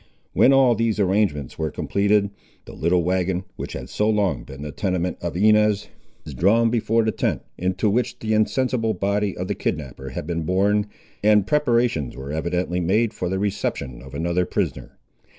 [0.33, 2.31] When all these arrangements were completed,
[2.65, 5.89] the little wagon, which had so long been the tenement of Inez,
[6.25, 10.41] was drawn before the tent, into which the insensible body of the kidnapper had been
[10.41, 10.87] borne,
[11.23, 14.97] and preparations were evidently made for the reception of another prisoner.